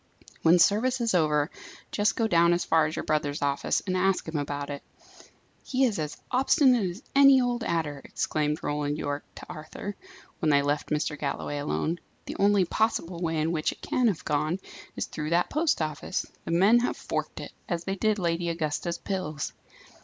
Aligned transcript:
"When 0.41 0.57
service 0.57 0.99
is 0.99 1.13
over, 1.13 1.51
just 1.91 2.15
go 2.15 2.25
down 2.27 2.53
as 2.53 2.65
far 2.65 2.87
as 2.87 2.95
your 2.95 3.05
brother's 3.05 3.43
office, 3.43 3.83
and 3.85 3.95
ask 3.95 4.27
him 4.27 4.35
about 4.37 4.71
it." 4.71 4.81
"He 5.63 5.83
is 5.85 5.99
as 5.99 6.17
obstinate 6.31 6.89
as 6.89 7.03
any 7.15 7.39
old 7.39 7.63
adder!" 7.63 8.01
exclaimed 8.03 8.63
Roland 8.63 8.97
Yorke 8.97 9.25
to 9.35 9.45
Arthur, 9.47 9.95
when 10.39 10.49
they 10.49 10.63
left 10.63 10.89
Mr. 10.89 11.19
Galloway 11.19 11.59
alone. 11.59 11.99
"The 12.25 12.35
only 12.39 12.65
possible 12.65 13.19
way 13.19 13.37
in 13.37 13.51
which 13.51 13.71
it 13.71 13.83
can 13.83 14.07
have 14.07 14.25
gone, 14.25 14.59
is 14.95 15.05
through 15.05 15.29
that 15.29 15.51
post 15.51 15.83
office. 15.83 16.25
The 16.45 16.51
men 16.51 16.79
have 16.79 16.97
forked 16.97 17.39
it; 17.39 17.51
as 17.69 17.83
they 17.83 17.95
did 17.95 18.17
Lady 18.17 18.49
Augusta's 18.49 18.97
pills." 18.97 19.53